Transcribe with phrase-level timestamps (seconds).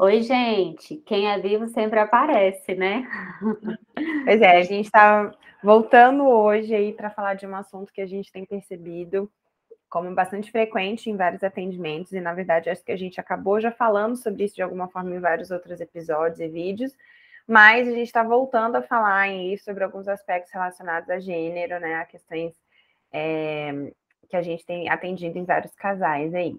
[0.00, 0.96] Oi, gente.
[0.98, 3.04] Quem é vivo sempre aparece, né?
[4.24, 5.32] Pois é, a gente está
[5.62, 9.30] voltando hoje aí para falar de um assunto que a gente tem percebido
[9.88, 13.72] como bastante frequente em vários atendimentos, e na verdade acho que a gente acabou já
[13.72, 16.94] falando sobre isso de alguma forma em vários outros episódios e vídeos,
[17.46, 21.80] mas a gente está voltando a falar em isso sobre alguns aspectos relacionados a gênero,
[21.80, 21.96] né?
[21.96, 22.54] A questões
[23.12, 23.92] é,
[24.28, 26.56] que a gente tem atendido em vários casais aí.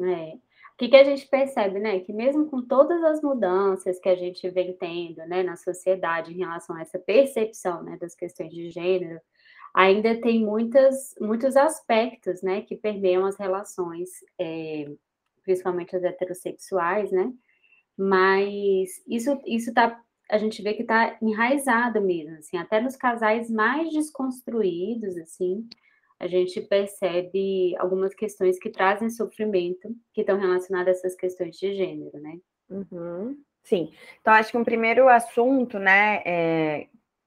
[0.00, 0.45] É.
[0.76, 2.00] O que, que a gente percebe, né?
[2.00, 6.36] Que mesmo com todas as mudanças que a gente vem tendo né, na sociedade em
[6.36, 9.18] relação a essa percepção né, das questões de gênero,
[9.72, 14.86] ainda tem muitas, muitos aspectos né, que permeiam as relações, é,
[15.42, 17.32] principalmente as heterossexuais, né?
[17.96, 19.98] Mas isso isso tá,
[20.30, 25.66] a gente vê que está enraizado mesmo, assim, até nos casais mais desconstruídos, assim,
[26.18, 31.74] a gente percebe algumas questões que trazem sofrimento, que estão relacionadas a essas questões de
[31.74, 32.38] gênero, né?
[32.70, 33.36] Uhum.
[33.62, 33.92] Sim.
[34.20, 36.86] Então, acho que um primeiro assunto, né, é,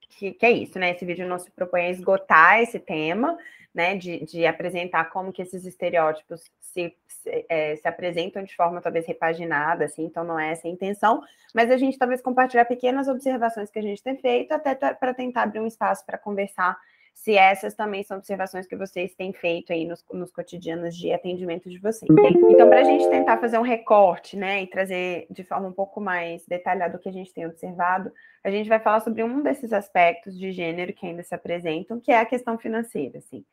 [0.10, 0.92] que, que, é isso, né?
[0.92, 3.38] Esse vídeo não se propõe a esgotar esse tema,
[3.74, 8.82] né, de, de apresentar como que esses estereótipos se, se, é, se, apresentam de forma
[8.82, 11.22] talvez repaginada, assim, então não é essa a intenção,
[11.54, 15.44] mas a gente talvez compartilhar pequenas observações que a gente tem feito, até para tentar
[15.44, 16.78] abrir um espaço para conversar
[17.20, 21.70] se essas também são observações que vocês têm feito aí nos, nos cotidianos de atendimento
[21.70, 22.10] de vocês.
[22.10, 26.00] Então, para a gente tentar fazer um recorte, né, e trazer de forma um pouco
[26.00, 28.10] mais detalhada o que a gente tem observado,
[28.42, 32.10] a gente vai falar sobre um desses aspectos de gênero que ainda se apresentam, que
[32.10, 33.44] é a questão financeira, assim.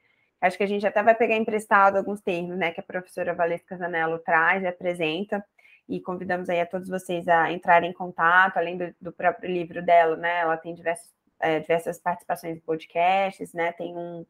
[0.40, 3.76] Acho que a gente até vai pegar emprestado alguns termos, né, que a professora Valesca
[3.76, 5.44] Zanello traz e apresenta,
[5.88, 9.84] e convidamos aí a todos vocês a entrarem em contato, além do, do próprio livro
[9.84, 13.72] dela, né, ela tem diversos é, diversas participações em podcasts, né?
[13.72, 14.24] Tem um,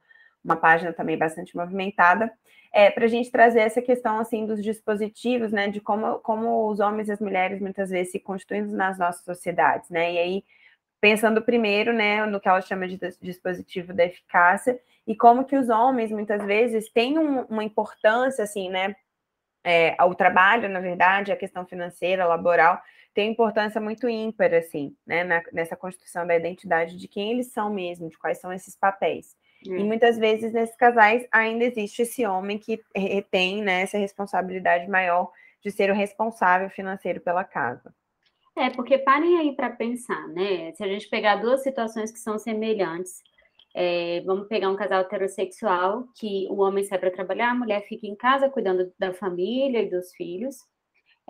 [0.45, 2.33] uma página também bastante movimentada,
[2.73, 5.69] é, para a gente trazer essa questão assim dos dispositivos, né?
[5.69, 9.89] De como, como os homens e as mulheres muitas vezes se constituem nas nossas sociedades,
[9.91, 10.13] né?
[10.13, 10.45] E aí,
[11.01, 15.69] pensando primeiro, né, no que ela chama de dispositivo da eficácia, e como que os
[15.69, 18.97] homens muitas vezes têm um, uma importância, assim, né?
[19.69, 22.81] É, ao trabalho, na verdade, a questão financeira, laboral,
[23.13, 27.69] tem importância muito ímpar, assim, né, na, nessa construção da identidade de quem eles são
[27.69, 29.35] mesmo, de quais são esses papéis.
[29.65, 29.87] E hum.
[29.87, 32.81] muitas vezes nesses casais ainda existe esse homem que
[33.29, 37.93] tem né, essa responsabilidade maior de ser o responsável financeiro pela casa.
[38.57, 40.73] É, porque parem aí para pensar, né?
[40.73, 43.21] Se a gente pegar duas situações que são semelhantes,
[43.79, 48.07] é, vamos pegar um casal heterossexual que o homem sai para trabalhar, a mulher fica
[48.07, 50.57] em casa cuidando da família e dos filhos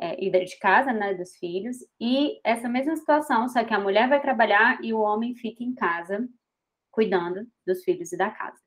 [0.00, 4.08] é, e de casa, né, dos filhos, e essa mesma situação, só que a mulher
[4.08, 6.24] vai trabalhar e o homem fica em casa
[6.92, 8.60] cuidando dos filhos e da casa.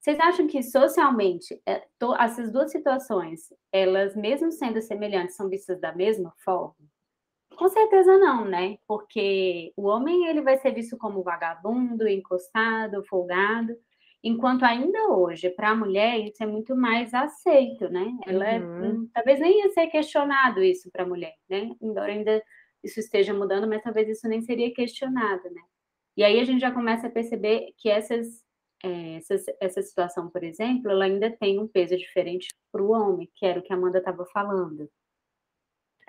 [0.00, 1.86] Vocês acham que socialmente é,
[2.18, 6.91] essas duas situações, elas mesmo sendo semelhantes, são vistas da mesma forma?
[7.56, 8.76] Com certeza não, né?
[8.86, 13.76] Porque o homem ele vai ser visto como vagabundo, encostado, folgado,
[14.24, 18.06] Enquanto ainda hoje, para a mulher, isso é muito mais aceito, né?
[18.24, 18.84] Ela é, uhum.
[18.84, 21.70] Hum, talvez nem ia ser questionado isso para a mulher, né?
[21.80, 22.40] Embora ainda
[22.84, 25.60] isso esteja mudando, mas talvez isso nem seria questionado, né?
[26.16, 28.44] E aí a gente já começa a perceber que essas,
[28.84, 33.28] é, essas, essa situação, por exemplo, ela ainda tem um peso diferente para o homem,
[33.34, 34.88] que era o que a Amanda estava falando.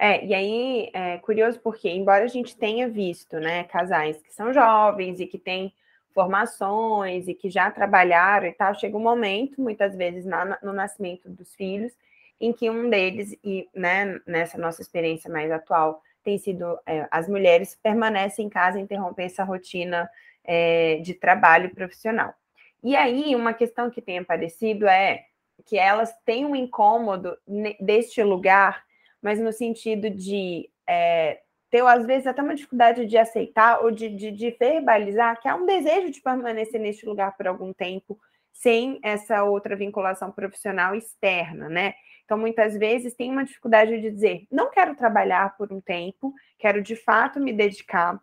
[0.05, 4.51] É, e aí é curioso porque, embora a gente tenha visto, né, casais que são
[4.51, 5.73] jovens e que têm
[6.13, 11.29] formações e que já trabalharam e tal, chega um momento, muitas vezes na, no nascimento
[11.29, 11.93] dos filhos,
[12.37, 17.29] em que um deles, e né, nessa nossa experiência mais atual, tem sido é, as
[17.29, 20.09] mulheres permanecem em casa e interrompem essa rotina
[20.43, 22.33] é, de trabalho profissional.
[22.83, 25.23] E aí, uma questão que tem aparecido é
[25.65, 27.37] que elas têm um incômodo
[27.79, 28.83] deste lugar,
[29.23, 31.39] mas no sentido de é,
[31.71, 35.55] ter, às vezes, até uma dificuldade de aceitar ou de, de, de verbalizar que há
[35.55, 38.19] um desejo de permanecer neste lugar por algum tempo,
[38.51, 41.95] sem essa outra vinculação profissional externa, né?
[42.25, 46.81] Então, muitas vezes tem uma dificuldade de dizer, não quero trabalhar por um tempo, quero
[46.81, 48.21] de fato me dedicar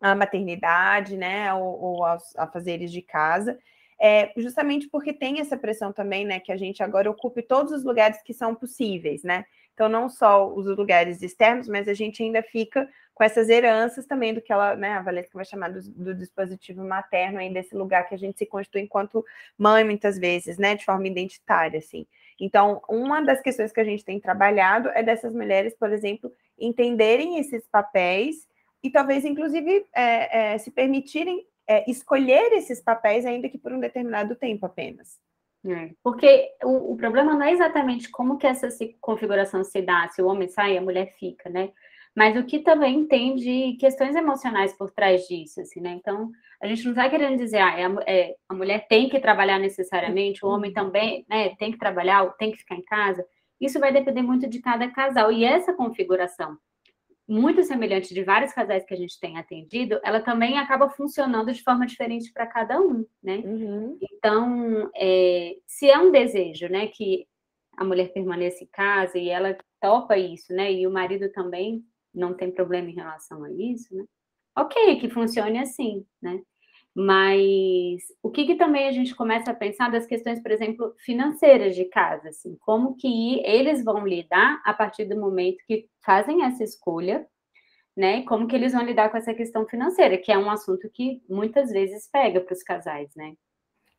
[0.00, 3.58] à maternidade, né, ou, ou aos afazeres de casa,
[4.00, 7.84] é, justamente porque tem essa pressão também, né, que a gente agora ocupe todos os
[7.84, 9.44] lugares que são possíveis, né?
[9.76, 14.32] Então, não só os lugares externos, mas a gente ainda fica com essas heranças também
[14.32, 18.08] do que ela, né, a Valesca vai chamar do, do, dispositivo materno, aí desse lugar
[18.08, 19.22] que a gente se constitui enquanto
[19.56, 22.06] mãe, muitas vezes, né, de forma identitária, assim.
[22.40, 27.38] Então, uma das questões que a gente tem trabalhado é dessas mulheres, por exemplo, entenderem
[27.38, 28.48] esses papéis
[28.82, 33.80] e talvez, inclusive, é, é, se permitirem é, escolher esses papéis, ainda que por um
[33.80, 35.18] determinado tempo apenas.
[35.68, 38.68] É, porque o, o, problema não é exatamente como que essa
[39.00, 41.72] configuração se dá, se o homem sai, a mulher fica, né?
[42.16, 45.90] mas o que também tem de questões emocionais por trás disso, assim, né?
[45.90, 46.30] Então,
[46.62, 50.42] a gente não está querendo dizer, ah, é, é, a mulher tem que trabalhar necessariamente,
[50.42, 53.22] o homem também né, tem que trabalhar, tem que ficar em casa.
[53.60, 55.30] Isso vai depender muito de cada casal.
[55.30, 56.56] E essa configuração,
[57.28, 61.62] muito semelhante de vários casais que a gente tem atendido, ela também acaba funcionando de
[61.62, 63.38] forma diferente para cada um, né?
[63.38, 63.98] Uhum.
[64.00, 67.26] Então, é, se é um desejo, né, que
[67.76, 71.84] a mulher permaneça em casa e ela topa isso, né, e o marido também
[72.14, 74.04] não tem problema em relação a isso, né?
[74.58, 76.40] Ok, que funcione assim, né?
[76.98, 81.76] Mas o que, que, também a gente começa a pensar das questões, por exemplo, financeiras
[81.76, 86.64] de casa, assim, como que eles vão lidar a partir do momento que fazem essa
[86.64, 87.26] escolha,
[87.94, 88.22] né?
[88.22, 91.70] Como que eles vão lidar com essa questão financeira, que é um assunto que muitas
[91.70, 93.34] vezes pega para os casais, né?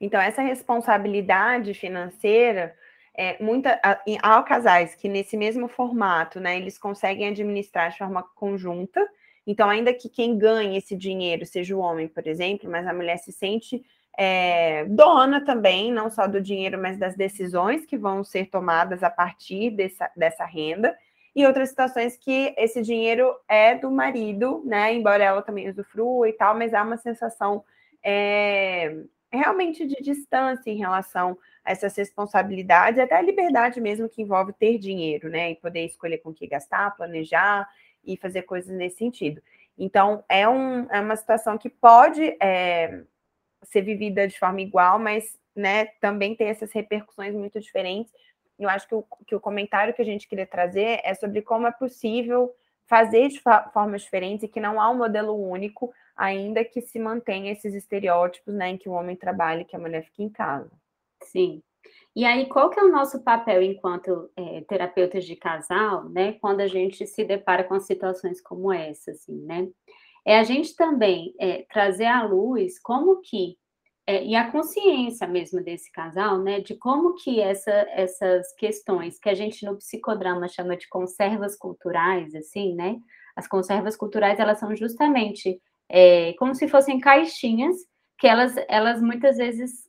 [0.01, 2.75] Então, essa responsabilidade financeira,
[3.15, 3.79] é, muita,
[4.23, 9.07] há casais que nesse mesmo formato, né, eles conseguem administrar de forma conjunta,
[9.47, 13.17] então, ainda que quem ganhe esse dinheiro seja o homem, por exemplo, mas a mulher
[13.17, 13.81] se sente
[14.19, 19.09] é, dona também, não só do dinheiro, mas das decisões que vão ser tomadas a
[19.09, 20.97] partir dessa, dessa renda.
[21.33, 24.93] E outras situações que esse dinheiro é do marido, né?
[24.93, 27.63] Embora ela também usufrua e tal, mas há uma sensação
[28.03, 28.97] é,
[29.31, 34.77] realmente de distância em relação a essas responsabilidades, até a liberdade mesmo que envolve ter
[34.77, 35.51] dinheiro, né?
[35.51, 37.65] E poder escolher com que gastar, planejar
[38.07, 39.41] e fazer coisas nesse sentido.
[39.77, 43.03] Então, é, um, é uma situação que pode é,
[43.63, 48.11] ser vivida de forma igual, mas né, também tem essas repercussões muito diferentes.
[48.57, 51.67] Eu acho que o, que o comentário que a gente queria trazer é sobre como
[51.67, 52.55] é possível
[52.87, 53.41] fazer de
[53.73, 58.53] formas diferentes e que não há um modelo único, ainda que se mantenha esses estereótipos
[58.53, 60.71] né, em que o homem trabalha e que a mulher fica em casa.
[61.21, 61.61] Sim,
[62.17, 66.33] e aí, qual que é o nosso papel enquanto é, terapeutas de casal, né?
[66.41, 69.67] Quando a gente se depara com situações como essa, assim, né?
[70.25, 73.55] É a gente também é, trazer à luz como que
[74.07, 76.59] é, e a consciência mesmo desse casal, né?
[76.59, 82.33] De como que essa, essas questões que a gente no psicodrama chama de conservas culturais,
[82.33, 82.97] assim, né?
[83.35, 87.75] As conservas culturais elas são justamente é, como se fossem caixinhas
[88.17, 89.87] que elas, elas muitas vezes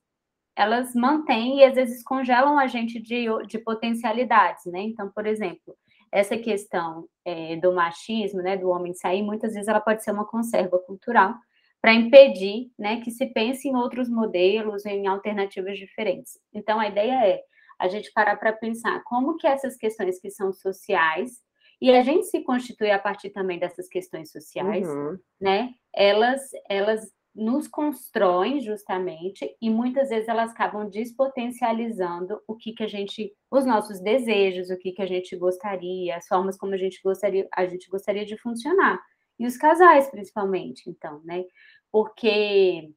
[0.58, 4.80] elas mantêm e às vezes congelam a gente de, de potencialidades, né?
[4.80, 5.76] Então, por exemplo,
[6.10, 10.26] essa questão é, do machismo, né, do homem sair, muitas vezes ela pode ser uma
[10.26, 11.32] conserva cultural
[11.80, 16.32] para impedir, né, que se pense em outros modelos, em alternativas diferentes.
[16.52, 17.40] Então, a ideia é
[17.78, 21.40] a gente parar para pensar como que essas questões que são sociais
[21.80, 25.16] e a gente se constitui a partir também dessas questões sociais, uhum.
[25.40, 25.70] né?
[25.94, 32.88] Elas, elas nos constroem justamente e muitas vezes elas acabam despotencializando o que que a
[32.88, 37.00] gente, os nossos desejos, o que que a gente gostaria, as formas como a gente
[37.02, 39.00] gostaria, a gente gostaria de funcionar.
[39.38, 41.44] E os casais principalmente, então, né?
[41.92, 42.90] Porque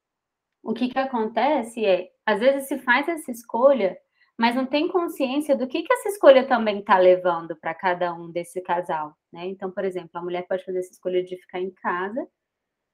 [0.64, 3.98] o que que acontece é, às vezes se faz essa escolha,
[4.38, 8.32] mas não tem consciência do que que essa escolha também está levando para cada um
[8.32, 9.46] desse casal, né?
[9.46, 12.28] Então, por exemplo, a mulher pode fazer essa escolha de ficar em casa,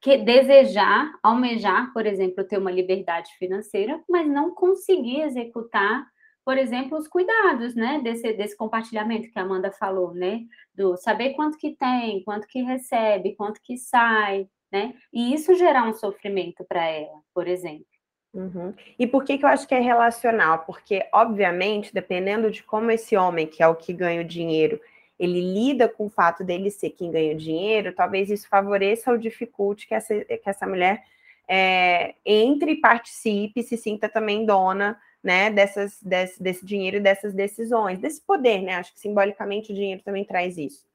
[0.02, 6.06] que desejar, almejar, por exemplo, ter uma liberdade financeira, mas não conseguir executar,
[6.46, 10.42] por exemplo, os cuidados, né, desse, desse compartilhamento que a Amanda falou, né,
[10.74, 15.88] do saber quanto que tem, quanto que recebe, quanto que sai, né, e isso gerar
[15.88, 17.86] um sofrimento para ela, por exemplo.
[18.34, 18.74] Uhum.
[19.00, 20.60] E por que, que eu acho que é relacional?
[20.60, 24.80] Porque, obviamente, dependendo de como esse homem, que é o que ganha o dinheiro,
[25.20, 29.88] ele lida com o fato dele ser quem ganha dinheiro, talvez isso favoreça ou dificulte
[29.88, 31.04] que essa, que essa mulher
[31.48, 37.34] é, entre e participe, se sinta também dona né, dessas, desse, desse dinheiro e dessas
[37.34, 38.76] decisões, desse poder, né?
[38.76, 40.86] Acho que simbolicamente o dinheiro também traz isso.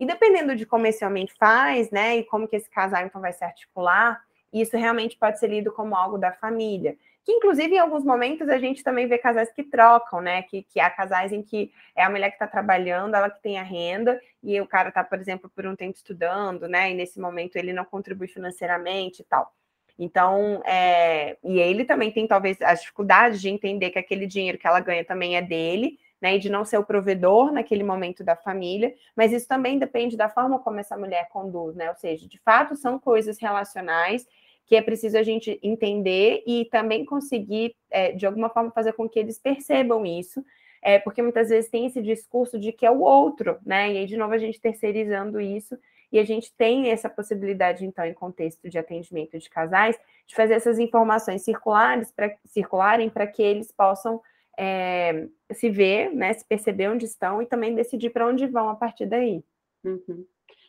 [0.00, 3.32] E dependendo de como esse homem faz, né, e como que esse casal então vai
[3.32, 4.22] se articular,
[4.52, 6.96] isso realmente pode ser lido como algo da família
[7.28, 10.40] que inclusive em alguns momentos a gente também vê casais que trocam, né?
[10.44, 13.58] Que, que há casais em que é a mulher que está trabalhando, ela que tem
[13.58, 16.90] a renda, e o cara está, por exemplo, por um tempo estudando, né?
[16.90, 19.52] E nesse momento ele não contribui financeiramente e tal.
[19.98, 24.66] Então, é, e ele também tem talvez as dificuldades de entender que aquele dinheiro que
[24.66, 26.36] ela ganha também é dele, né?
[26.36, 30.30] E de não ser o provedor naquele momento da família, mas isso também depende da
[30.30, 31.90] forma como essa mulher conduz, né?
[31.90, 34.26] Ou seja, de fato são coisas relacionais
[34.68, 39.08] que é preciso a gente entender e também conseguir, é, de alguma forma, fazer com
[39.08, 40.44] que eles percebam isso,
[40.82, 43.90] é, porque muitas vezes tem esse discurso de que é o outro, né?
[43.90, 45.76] E aí, de novo, a gente terceirizando isso,
[46.12, 50.54] e a gente tem essa possibilidade, então, em contexto de atendimento de casais, de fazer
[50.54, 54.20] essas informações circulares para circularem para que eles possam
[54.58, 56.34] é, se ver, né?
[56.34, 59.42] Se perceber onde estão e também decidir para onde vão a partir daí.
[59.82, 60.26] Uhum.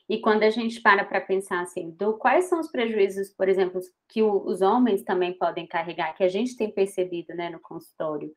[0.09, 3.79] E quando a gente para para pensar assim, do quais são os prejuízos, por exemplo,
[4.07, 8.33] que o, os homens também podem carregar, que a gente tem percebido né, no consultório,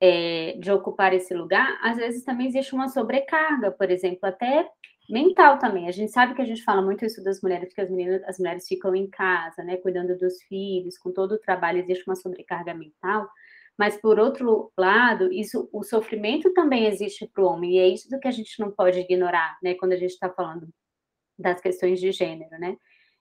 [0.00, 4.68] é, de ocupar esse lugar, às vezes também existe uma sobrecarga, por exemplo, até
[5.10, 5.88] mental também.
[5.88, 8.38] A gente sabe que a gente fala muito isso das mulheres, porque as, meninas, as
[8.38, 12.72] mulheres ficam em casa, né, cuidando dos filhos, com todo o trabalho, existe uma sobrecarga
[12.74, 13.28] mental.
[13.76, 18.08] Mas, por outro lado, isso, o sofrimento também existe para o homem, e é isso
[18.20, 20.68] que a gente não pode ignorar, né, quando a gente está falando
[21.38, 22.76] das questões de gênero, né?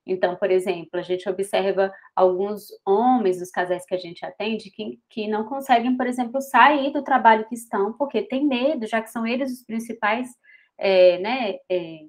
[0.08, 5.00] Então, por exemplo, a gente observa alguns homens dos casais que a gente atende que,
[5.10, 9.12] que não conseguem, por exemplo, sair do trabalho que estão, porque tem medo, já que
[9.12, 10.30] são eles os principais,
[10.78, 12.08] é, né, é,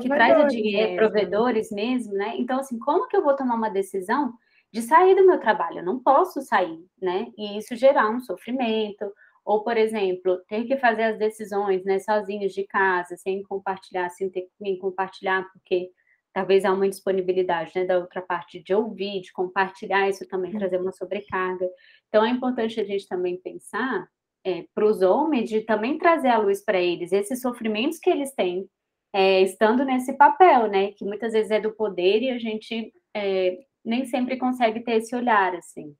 [0.00, 0.96] que traz o dinheiro, mesmo.
[0.96, 2.34] provedores mesmo, né?
[2.36, 4.32] Então, assim, como que eu vou tomar uma decisão
[4.72, 5.78] de sair do meu trabalho?
[5.78, 7.26] Eu não posso sair, né?
[7.36, 9.04] E isso gerar um sofrimento,
[9.44, 14.30] ou, por exemplo, ter que fazer as decisões né, sozinhos de casa, sem compartilhar, sem
[14.30, 15.90] ter quem compartilhar, porque
[16.32, 20.80] talvez há uma disponibilidade né, da outra parte de ouvir, de compartilhar, isso também trazer
[20.80, 21.68] uma sobrecarga.
[22.08, 24.06] Então, é importante a gente também pensar
[24.44, 28.32] é, para os homens de também trazer à luz para eles esses sofrimentos que eles
[28.34, 28.68] têm
[29.12, 30.92] é, estando nesse papel, né?
[30.92, 35.14] Que muitas vezes é do poder e a gente é, nem sempre consegue ter esse
[35.14, 35.94] olhar, assim.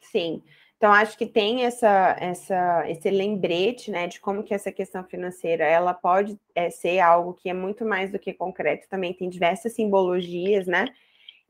[0.00, 0.42] Sim.
[0.76, 5.64] Então, acho que tem essa, essa, esse lembrete, né, de como que essa questão financeira,
[5.64, 9.72] ela pode é, ser algo que é muito mais do que concreto, também tem diversas
[9.72, 10.86] simbologias, né,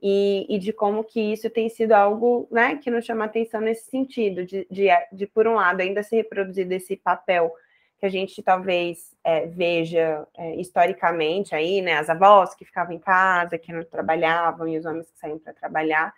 [0.00, 3.90] e, e de como que isso tem sido algo, né, que nos chama atenção nesse
[3.90, 7.52] sentido, de, de, de por um lado, ainda se reproduzir desse papel
[7.99, 12.99] que a gente talvez é, veja é, historicamente aí, né, as avós que ficavam em
[12.99, 16.12] casa, que não trabalhavam, e os homens que saíam para trabalhar,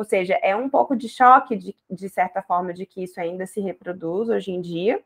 [0.00, 3.44] ou seja, é um pouco de choque, de, de certa forma, de que isso ainda
[3.44, 4.98] se reproduz hoje em dia.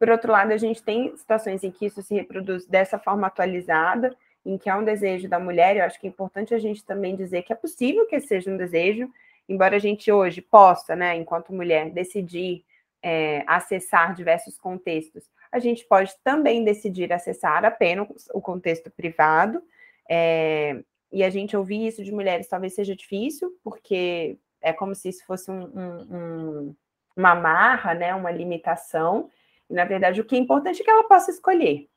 [0.00, 4.16] Por outro lado, a gente tem situações em que isso se reproduz dessa forma atualizada,
[4.44, 7.14] em que há um desejo da mulher, eu acho que é importante a gente também
[7.14, 9.08] dizer que é possível que seja um desejo,
[9.48, 12.64] embora a gente hoje possa, né, enquanto mulher, decidir
[13.00, 19.62] é, acessar diversos contextos, a gente pode também decidir acessar apenas o contexto privado,
[20.10, 20.82] é,
[21.12, 25.24] e a gente ouvir isso de mulheres talvez seja difícil, porque é como se isso
[25.26, 26.76] fosse um, um, um,
[27.16, 29.30] uma marra, né, uma limitação.
[29.70, 31.88] E, na verdade, o que é importante é que ela possa escolher.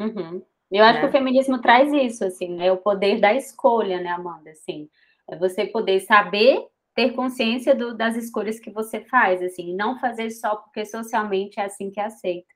[0.00, 0.42] Uhum.
[0.70, 1.00] Eu acho né?
[1.00, 2.72] que o feminismo traz isso, assim, né?
[2.72, 4.50] O poder da escolha, né, Amanda?
[4.50, 4.88] Assim,
[5.28, 10.30] é você poder saber ter consciência do, das escolhas que você faz, assim, não fazer
[10.30, 12.48] só porque socialmente é assim que é aceito,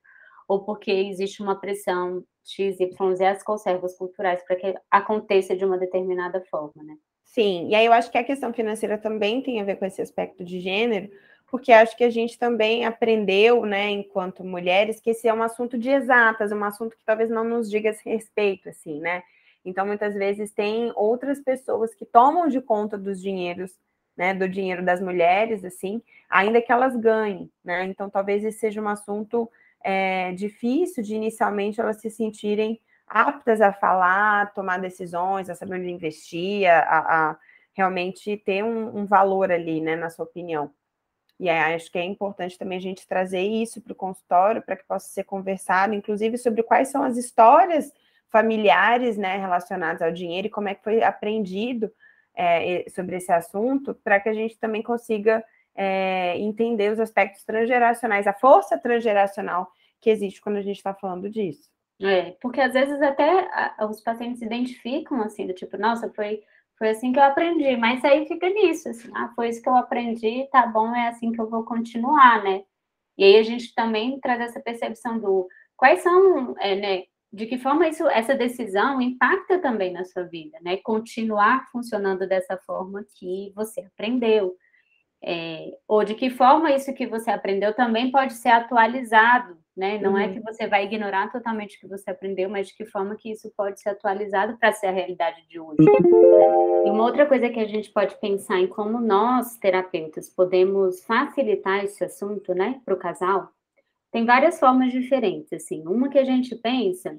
[0.48, 6.40] ou porque existe uma pressão XYZ as conservas culturais para que aconteça de uma determinada
[6.50, 6.96] forma, né?
[7.24, 10.02] Sim, e aí eu acho que a questão financeira também tem a ver com esse
[10.02, 11.08] aspecto de gênero,
[11.48, 15.78] porque acho que a gente também aprendeu, né, enquanto mulheres, que esse é um assunto
[15.78, 19.22] de exatas, um assunto que talvez não nos diga respeito, assim, né?
[19.64, 23.78] Então, muitas vezes tem outras pessoas que tomam de conta dos dinheiros,
[24.16, 27.84] né, do dinheiro das mulheres, assim, ainda que elas ganhem, né?
[27.84, 29.50] Então, talvez esse seja um assunto
[29.82, 35.90] é, difícil de inicialmente elas se sentirem aptas a falar, tomar decisões, a saber onde
[35.90, 37.38] investir, a, a
[37.74, 40.70] realmente ter um, um, valor ali, né, na sua opinião.
[41.38, 44.76] E aí, acho que é importante também a gente trazer isso para o consultório, para
[44.76, 47.92] que possa ser conversado, inclusive sobre quais são as histórias
[48.28, 51.90] familiares, né, relacionadas ao dinheiro e como é que foi aprendido
[52.34, 55.42] é, sobre esse assunto, para que a gente também consiga
[55.82, 59.66] é, entender os aspectos transgeracionais, a força transgeracional
[59.98, 61.70] que existe quando a gente está falando disso.
[62.02, 63.48] É, porque às vezes até
[63.88, 66.42] os pacientes se identificam assim, do tipo, nossa, foi,
[66.78, 69.74] foi assim que eu aprendi, mas aí fica nisso, assim, ah, foi isso que eu
[69.74, 72.62] aprendi, tá bom, é assim que eu vou continuar, né?
[73.16, 77.56] E aí a gente também traz essa percepção do quais são, é, né, de que
[77.56, 80.76] forma isso, essa decisão impacta também na sua vida, né?
[80.78, 84.54] Continuar funcionando dessa forma que você aprendeu.
[85.22, 89.98] É, ou de que forma isso que você aprendeu também pode ser atualizado, né?
[89.98, 90.30] Não é uhum.
[90.30, 93.30] é que você vai ignorar totalmente o que você aprendeu, mas de que forma que
[93.30, 95.76] isso pode ser atualizado para ser a realidade de hoje.
[95.78, 96.86] Né?
[96.86, 101.84] E uma outra coisa que a gente pode pensar em como nós, terapeutas, podemos facilitar
[101.84, 103.50] esse assunto, né, para o casal,
[104.10, 105.86] tem várias formas diferentes, assim.
[105.86, 107.18] Uma que a gente pensa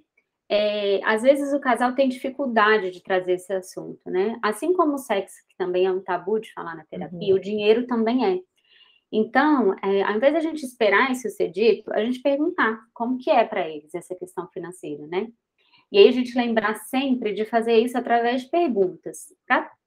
[0.53, 4.38] é, às vezes o casal tem dificuldade de trazer esse assunto, né?
[4.43, 7.39] Assim como o sexo, que também é um tabu de falar na terapia, uhum.
[7.39, 8.38] o dinheiro também é.
[9.10, 13.17] Então, é, ao invés de a gente esperar isso ser dito, a gente perguntar como
[13.17, 15.29] que é para eles essa questão financeira, né?
[15.89, 19.34] E aí a gente lembrar sempre de fazer isso através de perguntas,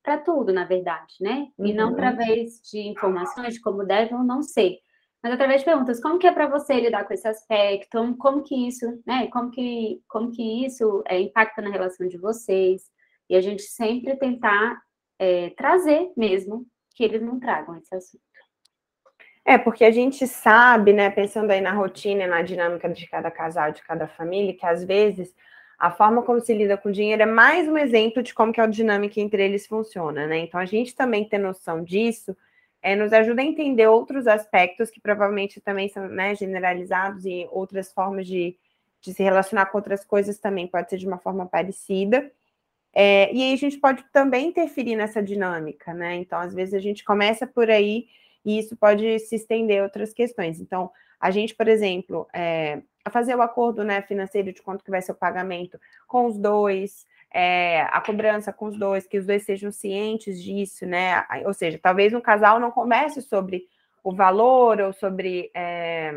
[0.03, 1.49] para tudo, na verdade, né?
[1.59, 1.93] E não uhum.
[1.93, 4.79] através de informações de como deve ou não ser,
[5.25, 8.15] mas através de perguntas, como que é para você lidar com esse aspecto?
[8.19, 9.27] Como que isso, né?
[9.29, 12.83] Como que, como que isso é, impacta na relação de vocês?
[13.31, 14.79] E a gente sempre tentar
[15.19, 18.23] é, trazer mesmo que eles não tragam esse assunto.
[19.47, 23.73] É, porque a gente sabe, né, pensando aí na rotina na dinâmica de cada casal,
[23.73, 25.35] de cada família, que às vezes
[25.79, 28.61] a forma como se lida com o dinheiro é mais um exemplo de como que
[28.61, 30.37] a dinâmica entre eles funciona, né?
[30.41, 32.37] Então a gente também ter noção disso
[32.85, 37.91] é, nos ajuda a entender outros aspectos que provavelmente também são né, generalizados e outras
[37.91, 38.59] formas de,
[39.01, 42.31] de se relacionar com outras coisas também pode ser de uma forma parecida.
[42.93, 46.17] É, e aí a gente pode também interferir nessa dinâmica, né?
[46.17, 48.07] Então, às vezes a gente começa por aí
[48.45, 50.61] e isso pode se estender a outras questões.
[50.61, 55.01] Então, a gente, por exemplo, é, fazer o acordo né, financeiro de quanto que vai
[55.01, 59.43] ser o pagamento com os dois, é, a cobrança com os dois, que os dois
[59.43, 61.27] sejam cientes disso, né?
[61.45, 63.67] Ou seja, talvez um casal não comece sobre
[64.05, 66.13] o valor ou sobre é,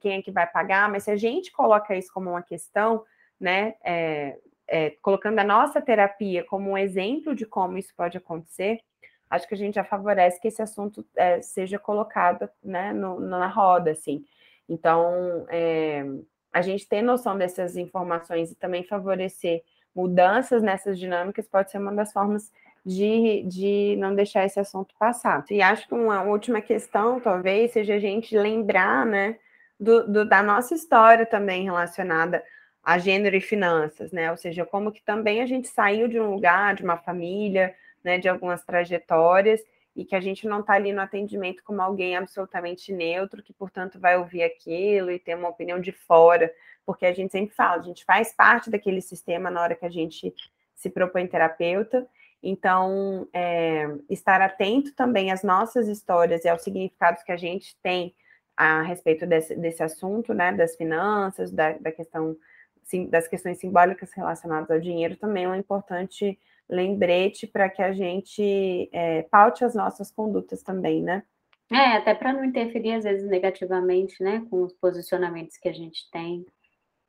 [0.00, 3.04] quem é que vai pagar, mas se a gente coloca isso como uma questão,
[3.38, 3.74] né?
[3.84, 8.80] É, é, colocando a nossa terapia como um exemplo de como isso pode acontecer,
[9.28, 13.46] acho que a gente já favorece que esse assunto é, seja colocado né, no, na
[13.46, 14.24] roda, assim.
[14.66, 16.02] Então, é,
[16.50, 19.62] a gente ter noção dessas informações e também favorecer
[19.94, 22.52] mudanças nessas dinâmicas pode ser uma das formas
[22.84, 25.44] de, de não deixar esse assunto passar.
[25.50, 29.36] E acho que uma última questão, talvez, seja a gente lembrar, né,
[29.78, 32.42] do, do, da nossa história também relacionada
[32.82, 34.30] a gênero e finanças, né?
[34.30, 38.18] Ou seja, como que também a gente saiu de um lugar, de uma família, né,
[38.18, 39.60] de algumas trajetórias,
[39.94, 44.00] e que a gente não está ali no atendimento como alguém absolutamente neutro, que, portanto,
[44.00, 46.52] vai ouvir aquilo e ter uma opinião de fora,
[46.84, 49.90] porque a gente sempre fala, a gente faz parte daquele sistema na hora que a
[49.90, 50.34] gente
[50.74, 52.06] se propõe terapeuta,
[52.42, 58.14] então, é, estar atento também às nossas histórias e aos significados que a gente tem
[58.56, 62.36] a respeito desse, desse assunto, né, das finanças, da, da questão
[62.82, 67.92] sim, das questões simbólicas relacionadas ao dinheiro também é um importante lembrete para que a
[67.92, 71.22] gente é, paute as nossas condutas também, né?
[71.70, 76.10] É, até para não interferir, às vezes, negativamente, né, com os posicionamentos que a gente
[76.10, 76.44] tem.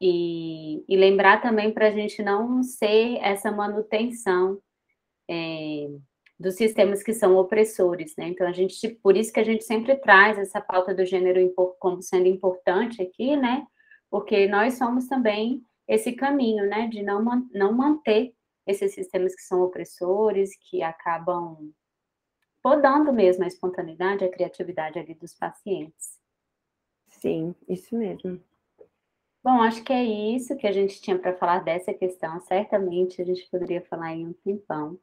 [0.05, 4.59] E, e lembrar também para a gente não ser essa manutenção
[5.29, 5.87] é,
[6.37, 8.27] dos sistemas que são opressores, né?
[8.27, 11.39] Então, a gente, por isso que a gente sempre traz essa pauta do gênero
[11.79, 13.65] como sendo importante aqui, né?
[14.09, 18.33] Porque nós somos também esse caminho, né, de não, não manter
[18.67, 21.71] esses sistemas que são opressores, que acabam
[22.61, 26.17] podando mesmo a espontaneidade, a criatividade ali dos pacientes.
[27.07, 28.41] Sim, isso mesmo.
[29.43, 32.39] Bom, acho que é isso que a gente tinha para falar dessa questão.
[32.41, 34.97] Certamente a gente poderia falar em um tempão.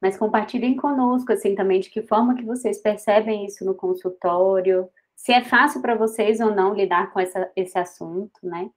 [0.00, 5.32] Mas compartilhem conosco, assim, também, de que forma que vocês percebem isso no consultório, se
[5.32, 8.70] é fácil para vocês ou não lidar com essa, esse assunto, né?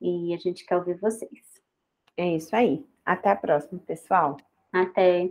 [0.00, 1.60] E a gente quer ouvir vocês.
[2.16, 2.84] É isso aí.
[3.04, 4.36] Até a próxima, pessoal.
[4.72, 5.30] Até.